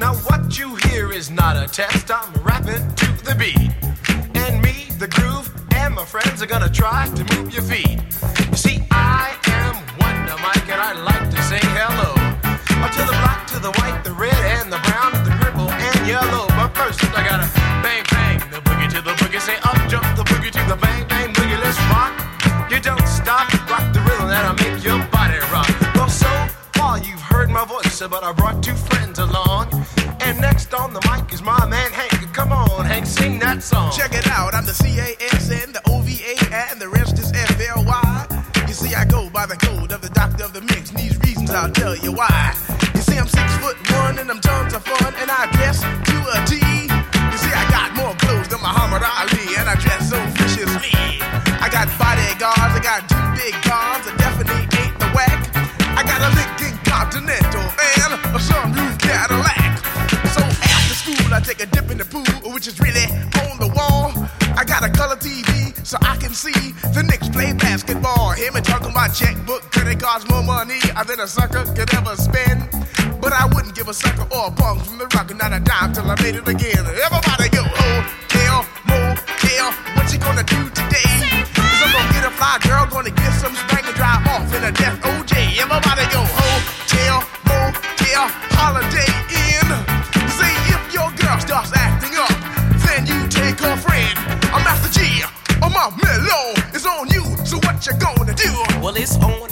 Now 0.00 0.14
what 0.24 0.58
you 0.58 0.74
hear 0.86 1.12
is 1.12 1.30
not 1.30 1.58
a 1.62 1.66
test. 1.70 2.10
I'm 2.10 2.32
rapping 2.42 2.88
to 2.96 3.06
the 3.26 3.34
beat, 3.34 3.70
and 4.34 4.62
me, 4.62 4.88
the 4.98 5.06
groove, 5.06 5.52
and 5.74 5.94
my 5.94 6.06
friends 6.06 6.40
are 6.40 6.46
gonna 6.46 6.70
try 6.70 7.10
to 7.14 7.36
move 7.36 7.52
your 7.52 7.62
feet. 7.62 8.00
You 8.50 8.56
see, 8.56 8.78
I 8.90 9.36
am 9.48 9.74
Wonder 10.00 10.36
Mike, 10.40 10.66
and 10.72 10.80
I 10.80 10.94
like 10.94 11.28
to 11.28 11.42
say 11.42 11.60
hello 11.60 12.03
but 28.08 28.22
I 28.22 28.32
brought 28.32 28.62
two 28.62 28.74
friends 28.74 29.18
along. 29.18 29.68
And 30.20 30.40
next 30.40 30.72
on 30.74 30.92
the 30.92 31.00
mic 31.10 31.32
is 31.32 31.42
my 31.42 31.66
man 31.66 31.90
Hank. 31.92 32.32
Come 32.32 32.52
on, 32.52 32.84
Hank, 32.84 33.06
sing 33.06 33.38
that 33.40 33.62
song. 33.62 33.92
Check 33.92 34.12
it 34.12 34.26
out, 34.28 34.54
I'm 34.54 34.66
the 34.66 34.74
C-A-S-N, 34.74 35.72
the 35.72 35.82
O-V-A, 35.90 36.34
and 36.70 36.80
the 36.80 36.88
rest 36.88 37.18
is 37.18 37.32
F-L-Y. 37.32 38.44
You 38.66 38.74
see, 38.74 38.94
I 38.94 39.04
go 39.04 39.30
by 39.30 39.46
the 39.46 39.56
code 39.56 39.92
of 39.92 40.00
the 40.00 40.10
doctor 40.10 40.44
of 40.44 40.52
the 40.52 40.62
mix, 40.62 40.90
and 40.90 40.98
these 40.98 41.16
reasons 41.20 41.50
I'll 41.50 41.70
tell 41.70 41.96
you 41.96 42.12
why. 42.12 42.54
You 42.94 43.00
see, 43.00 43.16
I'm 43.16 43.28
six 43.28 43.56
foot 43.58 43.76
one, 43.92 44.18
and 44.18 44.30
I'm 44.30 44.40
tons 44.40 44.74
of 44.74 44.84
fun, 44.84 45.14
and 45.20 45.30
I 45.30 45.46
dress 45.52 45.80
to 45.80 46.16
a 46.34 46.38
T. 46.50 46.56
You 46.58 47.38
see, 47.38 47.54
I 47.54 47.64
got 47.70 47.94
more 47.94 48.14
clothes 48.16 48.48
than 48.48 48.60
Muhammad 48.60 49.02
Ali, 49.04 49.54
and 49.58 49.68
I 49.68 49.76
dress 49.76 50.10
so 50.10 50.18
viciously. 50.34 50.92
I 51.62 51.68
got 51.70 51.86
bodyguards, 51.98 52.74
I 52.74 52.80
got 52.82 53.00
two 53.08 53.24
big 53.38 53.54
cars, 53.62 53.83
Him 68.44 68.56
and 68.56 68.64
talking 68.64 68.92
my 68.92 69.08
checkbook, 69.08 69.62
credit 69.72 69.98
cards 69.98 70.28
more 70.28 70.42
money 70.42 70.76
uh, 70.94 71.02
than 71.04 71.18
a 71.18 71.26
sucker 71.26 71.64
could 71.72 71.88
ever 71.94 72.14
spend. 72.14 72.68
But 73.18 73.32
I 73.32 73.46
wouldn't 73.46 73.74
give 73.74 73.88
a 73.88 73.94
sucker 73.94 74.28
or 74.36 74.48
a 74.48 74.50
punk 74.50 74.84
from 74.84 74.98
the 74.98 75.06
rock, 75.16 75.34
not 75.34 75.54
a 75.54 75.60
dime 75.60 75.94
till 75.94 76.04
I 76.04 76.14
made 76.20 76.36
it 76.36 76.46
again. 76.46 76.84
Everybody 76.84 77.48
go, 77.48 77.64
hotel, 77.64 78.66
motel, 78.84 79.72
what 79.96 80.12
you 80.12 80.18
gonna 80.18 80.44
do 80.44 80.60
today? 80.76 81.16
Cause 81.56 81.80
I'm 81.80 81.92
gonna 81.96 82.12
get 82.12 82.24
a 82.28 82.32
fly 82.36 82.58
girl, 82.68 82.84
gonna 82.92 83.16
get 83.16 83.32
some 83.40 83.54
spank 83.54 83.86
and 83.86 83.96
drive 83.96 84.26
off 84.28 84.52
in 84.52 84.62
a 84.62 84.72
death 84.72 85.00
OJ. 85.00 85.56
Everybody 85.64 86.04
go, 86.12 86.43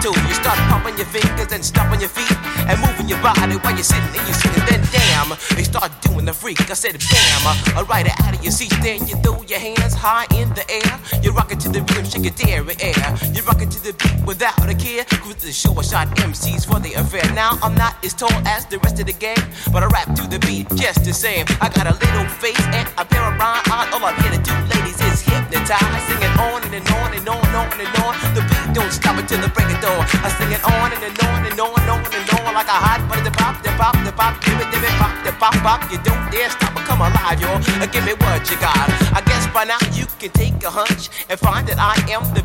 toe. 0.00 0.14
You 0.28 0.34
start 0.34 0.58
pumping 0.70 0.96
your 0.96 1.06
fingers 1.06 1.52
and 1.52 1.64
stomping 1.64 2.00
your 2.00 2.08
feet 2.08 2.36
and 2.68 2.80
moving 2.80 3.08
your 3.08 3.20
body 3.22 3.56
while 3.62 3.74
you're 3.74 3.86
sitting 3.86 4.08
and 4.12 4.24
you're 4.26 4.40
sitting. 4.40 4.64
Then 4.66 4.82
damn, 4.92 5.30
they 5.56 5.64
start 5.64 5.90
doing 6.02 6.24
the 6.24 6.32
freak. 6.32 6.60
I 6.70 6.74
said 6.74 6.96
bam, 6.98 7.86
ride 7.86 8.06
it 8.06 8.16
out 8.22 8.34
of 8.34 8.42
your 8.42 8.52
seat. 8.52 8.72
Then 8.82 9.06
you 9.06 9.16
throw 9.22 9.42
your 9.42 9.58
hands 9.58 9.94
high 9.94 10.26
in 10.34 10.48
the 10.54 10.64
air. 10.70 11.22
You 11.22 11.32
rock 11.32 11.52
it 11.52 11.60
to 11.60 11.68
the 11.68 11.80
rhythm, 11.82 12.04
shake 12.04 12.24
your 12.24 12.34
dairy 12.34 12.76
air. 12.80 13.06
You 13.32 13.42
rock 13.42 13.62
it 13.62 13.70
to 13.70 13.80
the 13.82 13.92
beat 13.94 14.26
without 14.26 14.58
a 14.68 14.74
care. 14.74 15.04
Cruise 15.22 15.42
the 15.42 15.52
show, 15.52 15.72
I 15.78 15.82
shot 15.82 16.08
MCs 16.16 16.66
for 16.66 16.80
the 16.80 16.94
affair. 16.94 17.26
Now 17.34 17.58
I'm 17.62 17.74
not 17.74 18.02
as 18.04 18.14
tall 18.14 18.32
as 18.46 18.66
the 18.66 18.78
rest 18.78 19.00
of 19.00 19.06
the 19.06 19.12
gang, 19.12 19.42
but 19.72 19.82
I 19.82 19.86
rap 19.86 20.14
to 20.16 20.26
the 20.26 20.38
beat 20.40 20.68
just 20.76 21.04
the 21.04 21.12
same. 21.12 21.46
I 21.60 21.68
got 21.68 21.86
a 21.86 21.94
little 21.94 22.28
face 22.42 22.60
and 22.74 22.88
a 22.98 23.04
pair 23.04 23.22
of 23.22 23.38
rhyme 23.38 23.62
eyes. 23.70 23.92
All 23.92 24.04
I'm 24.04 24.16
here 24.22 24.32
to 24.32 24.42
do, 24.42 24.54
ladies, 24.74 25.00
is 25.16 25.22
hypnotize. 25.24 26.02
Singing 26.06 26.36
on 26.36 26.60
and, 26.62 26.74
and 26.76 26.88
on 27.00 27.08
and 27.16 27.28
on 27.28 27.40
and 27.40 27.56
on 27.56 27.80
and 27.80 27.92
on. 28.04 28.14
The 28.36 28.42
beat 28.44 28.68
don't 28.76 28.92
stop 28.92 29.16
until 29.16 29.40
the 29.40 29.48
break 29.48 29.68
of 29.72 29.80
dawn. 29.80 30.04
I 30.20 30.28
sing 30.36 30.52
it 30.52 30.62
on 30.62 30.92
and, 30.92 31.00
and 31.00 31.16
on 31.24 31.40
and 31.48 31.56
on 31.56 31.72
and 31.72 31.90
on 31.90 32.04
and 32.04 32.28
on 32.36 32.52
like 32.52 32.68
a 32.68 32.78
hot 32.78 33.00
butter. 33.08 33.24
The 33.24 33.32
pop, 33.32 33.56
the 33.64 33.72
pop, 33.80 33.96
the 34.04 34.12
pop, 34.12 34.36
give 34.44 34.60
it, 34.60 34.68
give 34.70 34.84
it, 34.84 34.94
pop, 35.00 35.14
the 35.24 35.32
pop, 35.40 35.56
pop. 35.64 35.80
You 35.90 35.98
don't 36.04 36.20
dare 36.30 36.50
stop 36.52 36.76
or 36.76 36.84
come 36.84 37.00
alive, 37.00 37.40
y'all. 37.40 37.60
Uh, 37.80 37.88
give 37.88 38.04
me 38.04 38.12
what 38.20 38.44
you 38.50 38.60
got. 38.60 38.76
I 39.16 39.22
guess 39.24 39.48
by 39.56 39.64
now 39.64 39.80
you 39.96 40.04
can 40.20 40.30
take 40.36 40.60
a 40.62 40.70
hunch 40.70 41.08
and 41.28 41.40
find 41.40 41.66
that 41.68 41.80
I 41.80 41.96
am 42.12 42.22
the 42.36 42.44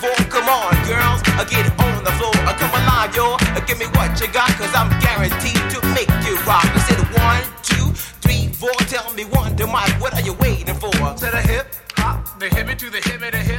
Come 0.00 0.48
on, 0.48 0.70
girls. 0.86 1.20
I 1.34 1.44
get 1.50 1.66
it 1.66 1.74
on 1.80 2.04
the 2.04 2.12
floor. 2.12 2.30
I 2.46 2.54
come 2.54 2.70
alive, 2.70 3.16
yo. 3.16 3.34
Uh, 3.34 3.60
Give 3.66 3.78
me 3.80 3.86
what 3.98 4.20
you 4.20 4.28
got, 4.28 4.48
cause 4.50 4.72
I'm 4.74 4.88
guaranteed 5.00 5.58
to 5.74 5.78
make 5.90 6.08
you 6.24 6.38
rock. 6.46 6.64
I 6.64 6.78
said 6.86 7.02
one, 7.18 7.42
two, 7.62 7.90
three, 8.22 8.46
four. 8.52 8.70
Tell 8.86 9.12
me 9.14 9.24
one, 9.24 9.56
to 9.56 9.66
Mike, 9.66 10.00
what 10.00 10.14
are 10.14 10.22
you 10.22 10.34
waiting 10.34 10.74
for? 10.76 10.90
To 10.92 11.26
the 11.30 11.42
hip 11.42 11.66
hop, 11.96 12.38
the 12.38 12.46
hippie 12.46 12.78
to 12.78 12.90
the 12.90 13.00
hip, 13.10 13.20
the 13.20 13.38
hip 13.38 13.57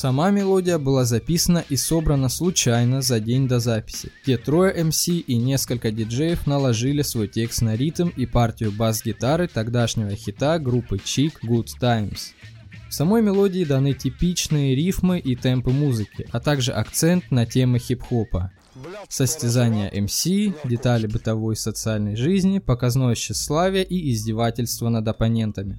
Сама 0.00 0.30
мелодия 0.30 0.78
была 0.78 1.04
записана 1.04 1.62
и 1.68 1.76
собрана 1.76 2.30
случайно 2.30 3.02
за 3.02 3.20
день 3.20 3.46
до 3.46 3.60
записи, 3.60 4.10
где 4.22 4.38
трое 4.38 4.74
MC 4.74 5.18
и 5.18 5.36
несколько 5.36 5.90
диджеев 5.90 6.46
наложили 6.46 7.02
свой 7.02 7.28
текст 7.28 7.60
на 7.60 7.76
ритм 7.76 8.08
и 8.08 8.24
партию 8.24 8.72
бас-гитары 8.72 9.46
тогдашнего 9.46 10.14
хита 10.14 10.58
группы 10.58 10.96
Chic 10.96 11.34
Good 11.44 11.68
Times. 11.78 12.32
В 12.88 12.94
самой 12.94 13.20
мелодии 13.20 13.62
даны 13.62 13.92
типичные 13.92 14.74
рифмы 14.74 15.18
и 15.18 15.36
темпы 15.36 15.70
музыки, 15.70 16.26
а 16.32 16.40
также 16.40 16.72
акцент 16.72 17.30
на 17.30 17.44
темы 17.44 17.78
хип-хопа. 17.78 18.52
Состязания 19.10 19.90
MC, 19.90 20.54
детали 20.64 21.08
бытовой 21.08 21.52
и 21.52 21.58
социальной 21.58 22.16
жизни, 22.16 22.58
показное 22.58 23.14
тщеславие 23.14 23.84
и 23.84 24.10
издевательство 24.12 24.88
над 24.88 25.06
оппонентами. 25.06 25.78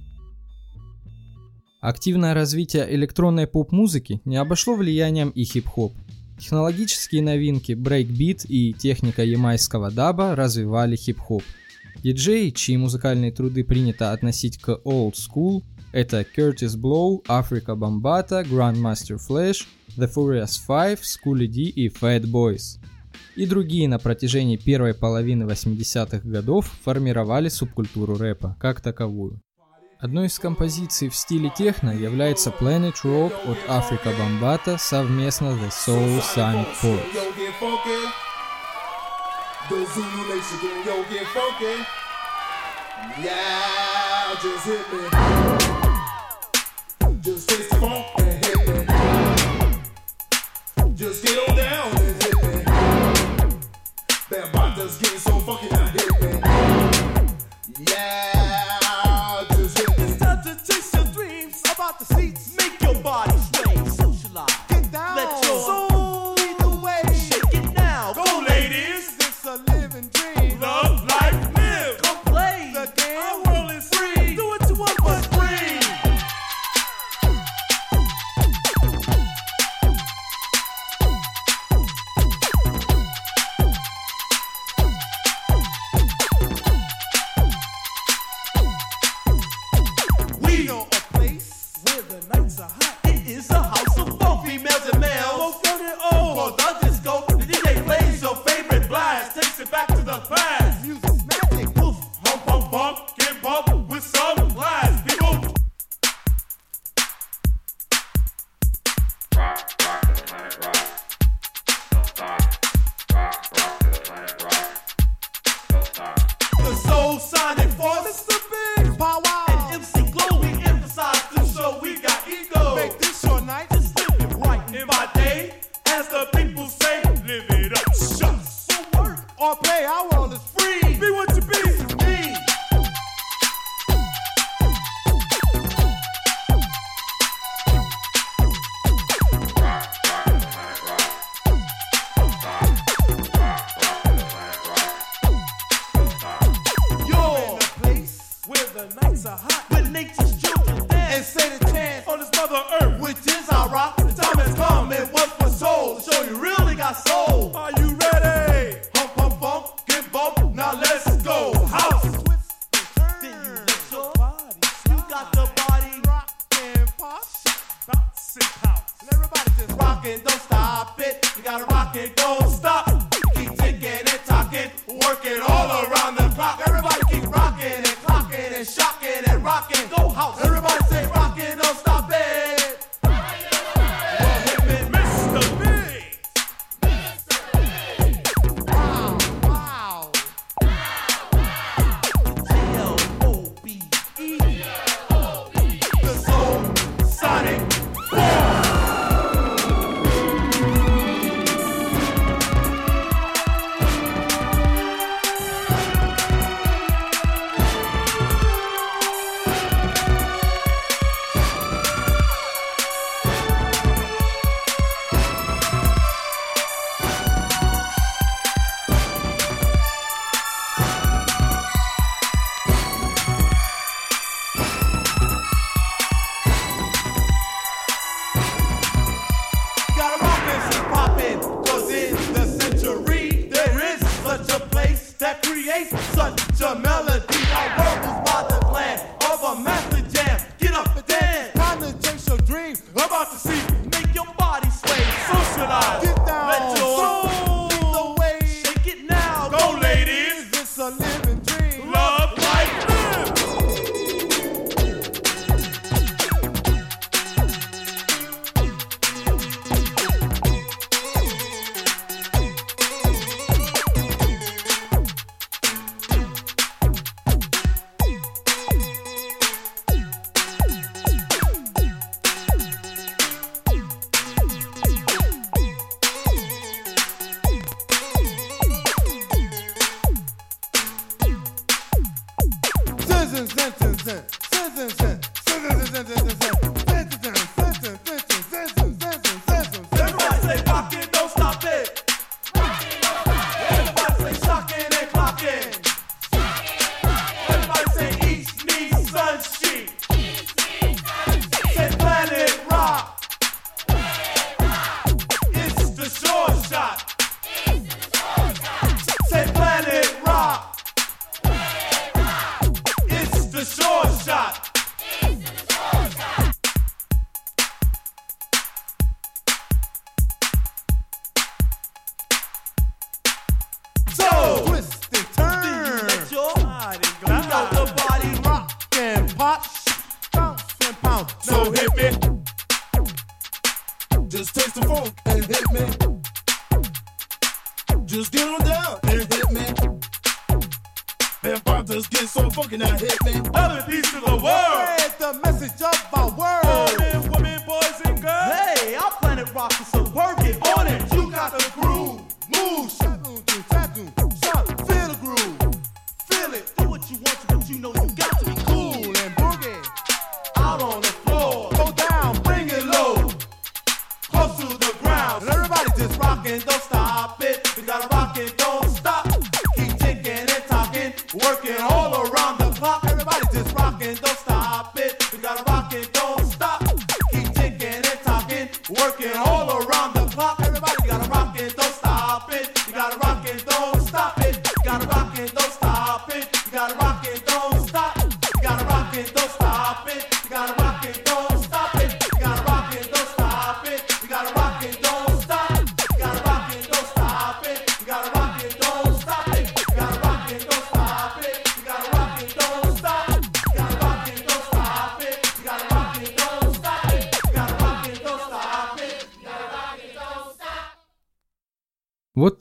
Активное 1.82 2.32
развитие 2.32 2.86
электронной 2.94 3.48
поп-музыки 3.48 4.20
не 4.24 4.36
обошло 4.36 4.76
влиянием 4.76 5.30
и 5.30 5.42
хип-хоп. 5.42 5.92
Технологические 6.38 7.22
новинки, 7.22 7.72
брейкбит 7.72 8.44
и 8.48 8.72
техника 8.72 9.24
ямайского 9.24 9.90
даба 9.90 10.36
развивали 10.36 10.94
хип-хоп. 10.94 11.42
Диджеи, 12.04 12.50
чьи 12.50 12.76
музыкальные 12.76 13.32
труды 13.32 13.64
принято 13.64 14.12
относить 14.12 14.58
к 14.58 14.80
old 14.84 15.14
school, 15.14 15.64
это 15.90 16.24
Curtis 16.36 16.76
Blow, 16.80 17.20
Africa 17.26 17.74
Bambata, 17.76 18.48
Grandmaster 18.48 19.18
Flash, 19.18 19.66
The 19.96 20.08
Furious 20.08 20.60
Five, 20.64 21.00
Schooly 21.00 21.48
D 21.48 21.62
и 21.62 21.88
Fat 21.88 22.22
Boys. 22.22 22.78
И 23.34 23.44
другие 23.44 23.88
на 23.88 23.98
протяжении 23.98 24.56
первой 24.56 24.94
половины 24.94 25.42
80-х 25.42 26.20
годов 26.28 26.72
формировали 26.84 27.48
субкультуру 27.48 28.16
рэпа 28.16 28.56
как 28.60 28.80
таковую. 28.80 29.40
Одной 30.02 30.26
из 30.26 30.36
композиций 30.40 31.08
в 31.08 31.14
стиле 31.14 31.48
техно 31.56 31.90
является 31.90 32.50
Planet 32.50 32.96
Rock 33.04 33.32
от 33.48 33.56
Africa 33.68 34.12
Bambata 34.18 34.76
совместно 34.76 35.56
The 35.56 35.70
Soul 35.70 36.20
Sonic 36.20 36.66
me. 36.82 36.98
Yeah, 57.78 58.31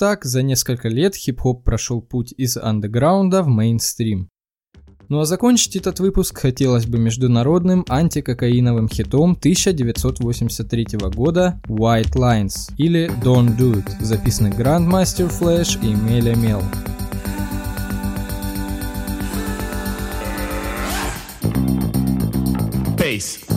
так, 0.01 0.25
за 0.25 0.41
несколько 0.41 0.89
лет 0.89 1.13
хип-хоп 1.15 1.63
прошел 1.63 2.01
путь 2.01 2.33
из 2.35 2.57
андеграунда 2.57 3.43
в 3.43 3.47
мейнстрим. 3.47 4.29
Ну 5.09 5.19
а 5.19 5.25
закончить 5.25 5.75
этот 5.75 5.99
выпуск 5.99 6.39
хотелось 6.39 6.87
бы 6.87 6.97
международным 6.97 7.85
антикокаиновым 7.87 8.89
хитом 8.89 9.33
1983 9.33 10.87
года 11.13 11.61
White 11.67 12.13
Lines 12.13 12.73
или 12.77 13.11
Don't 13.23 13.55
Do 13.55 13.75
It, 13.75 14.03
записанный 14.03 14.49
Grandmaster 14.49 15.29
Flash 15.29 15.77
и 15.83 15.93
Меля 15.93 16.35
Мел. 16.35 16.63
Bass. 22.97 23.50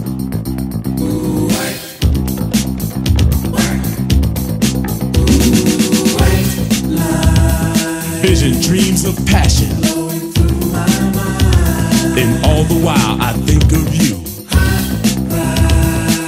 all 12.54 12.64
the 12.64 12.80
while 12.84 13.20
I 13.20 13.32
think 13.32 13.64
of 13.72 13.94
you. 13.94 14.14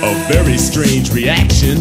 A 0.03 0.13
very 0.33 0.59
strange 0.59 1.13
reaction. 1.13 1.77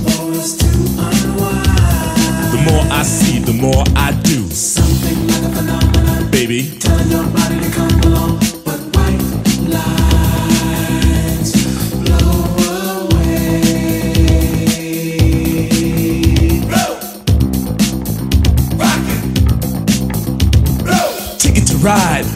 The 2.54 2.62
more 2.70 2.86
I 2.92 3.02
see, 3.04 3.40
the 3.40 3.54
more 3.54 3.84
I 3.96 4.12
do. 4.24 4.48
Something 4.50 5.28
like 5.28 5.44
a 5.44 5.56
phenomenon. 5.56 6.30
Baby, 6.32 6.78
tell 6.80 7.08
your 7.08 7.26
body 7.26 7.60
to 7.60 7.72
come 7.72 8.00
along. 8.02 8.45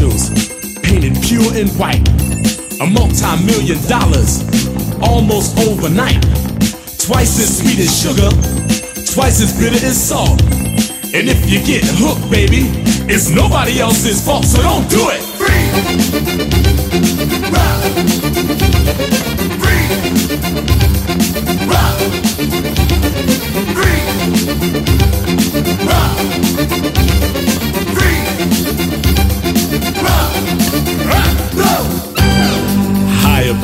Magic 0.00 0.82
painted 0.82 1.14
pure 1.22 1.52
and 1.54 1.70
white. 1.78 2.08
A 2.80 2.86
multi 2.86 3.44
million 3.44 3.78
dollars 3.88 4.42
almost 5.02 5.58
overnight. 5.58 6.22
Twice 6.98 7.38
as 7.38 7.58
sweet 7.58 7.78
as 7.78 7.90
sugar, 8.00 8.30
twice 9.12 9.40
as 9.42 9.52
bitter 9.58 9.84
as 9.84 10.02
salt. 10.02 10.40
And 11.12 11.28
if 11.28 11.50
you 11.50 11.60
get 11.64 11.82
hooked, 11.84 12.30
baby, 12.30 12.70
it's 13.12 13.28
nobody 13.28 13.80
else's 13.80 14.24
fault, 14.24 14.44
so 14.44 14.62
don't 14.62 14.88
do 14.88 15.10
it. 15.10 15.20
Higher, 26.70 26.89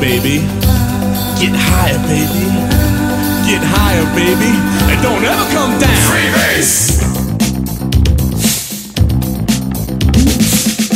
baby. 0.00 0.40
Get 1.40 1.54
higher, 1.54 1.98
baby. 2.08 2.44
Get 3.48 3.62
higher, 3.62 4.04
baby. 4.14 4.52
And 4.92 5.02
don't 5.02 5.24
ever 5.24 5.46
come 5.52 5.78
down. 5.78 5.96
Freebase! 6.08 7.00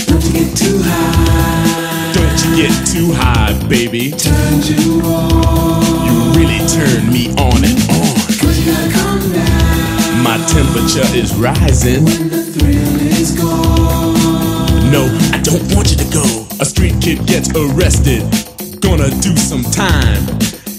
Don't 0.07 0.25
you 0.25 0.33
get 0.33 0.57
too 0.57 0.79
high. 0.83 2.13
Don't 2.13 2.39
you 2.45 2.51
get 2.57 2.75
too 2.87 3.13
high, 3.13 3.53
baby. 3.69 4.11
Turn 4.13 4.63
you 4.65 5.01
on. 5.05 6.07
You 6.07 6.15
really 6.37 6.61
turn 6.69 7.13
me 7.13 7.31
on 7.41 7.65
and 7.65 7.79
on. 7.89 8.17
Cause 8.41 8.59
you 8.59 8.73
gotta 8.73 8.93
come 8.93 9.33
down. 9.33 10.23
My 10.23 10.37
temperature 10.49 11.09
is 11.17 11.35
rising. 11.37 12.05
When 12.05 12.29
the 12.29 12.43
thrill 12.45 13.01
is 13.01 13.33
gone. 13.39 14.91
No, 14.91 15.07
I 15.33 15.41
don't 15.43 15.63
want 15.75 15.91
you 15.91 15.97
to 15.97 16.09
go. 16.13 16.47
A 16.61 16.65
street 16.65 17.01
kid 17.01 17.27
gets 17.27 17.51
arrested. 17.55 18.50
Gonna 18.81 19.11
do 19.21 19.37
some 19.37 19.62
time. 19.62 20.27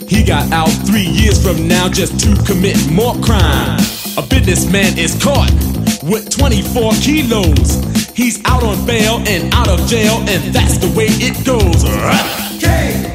He 0.07 0.23
got 0.23 0.51
out 0.51 0.69
three 0.85 1.05
years 1.05 1.41
from 1.41 1.67
now 1.67 1.87
just 1.87 2.19
to 2.21 2.35
commit 2.43 2.77
more 2.91 3.15
crime. 3.21 3.79
A 4.17 4.21
businessman 4.21 4.97
is 4.97 5.15
caught 5.23 5.51
with 6.03 6.29
24 6.29 6.93
kilos. 7.01 7.81
He's 8.15 8.43
out 8.45 8.63
on 8.63 8.85
bail 8.85 9.23
and 9.27 9.53
out 9.53 9.69
of 9.69 9.87
jail, 9.87 10.17
and 10.27 10.53
that's 10.53 10.77
the 10.77 10.91
way 10.97 11.07
it 11.09 11.45
goes. 11.45 11.83
K. 12.59 13.13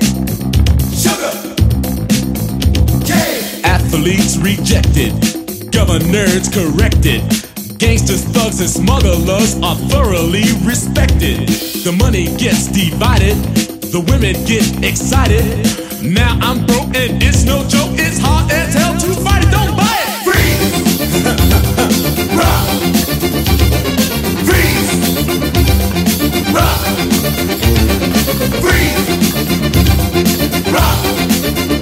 Sugar. 0.94 1.32
K. 3.04 3.60
Athletes 3.62 4.36
rejected, 4.38 5.70
governors 5.70 6.48
corrected. 6.48 7.22
Gangsters, 7.78 8.24
thugs, 8.24 8.60
and 8.60 8.70
smugglers 8.70 9.60
are 9.62 9.76
thoroughly 9.90 10.44
respected. 10.64 11.46
The 11.84 11.92
money 11.92 12.24
gets 12.36 12.68
divided, 12.68 13.36
the 13.92 14.00
women 14.00 14.44
get 14.44 14.82
excited. 14.84 15.44
Now 16.02 16.38
I'm 16.42 16.66
broke 16.66 16.94
and 16.96 17.22
it's 17.22 17.44
no 17.44 17.62
joke. 17.68 17.92
It's 17.92 18.18
hard 18.18 18.50
as 18.50 18.74
hell 18.74 18.94
to 18.98 19.14
fight 19.22 19.44
it. 19.44 19.50
Don't 19.50 19.76
buy 19.76 19.96
it. 20.02 20.24
Freeze. 20.26 21.22
Rock. 22.40 22.66
Freeze. 24.46 24.90
Rock. 26.52 26.80
Freeze. 28.60 29.06
Rock. 30.72 31.75